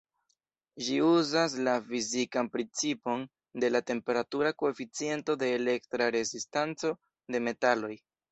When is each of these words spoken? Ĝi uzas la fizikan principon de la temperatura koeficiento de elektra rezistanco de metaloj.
Ĝi 0.85 0.95
uzas 1.07 1.57
la 1.67 1.75
fizikan 1.89 2.49
principon 2.55 3.27
de 3.65 3.69
la 3.75 3.81
temperatura 3.91 4.53
koeficiento 4.63 5.37
de 5.45 5.51
elektra 5.61 6.11
rezistanco 6.19 6.93
de 7.37 7.43
metaloj. 7.51 7.95